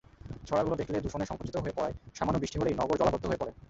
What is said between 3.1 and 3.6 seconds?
হয়ে পড়ে।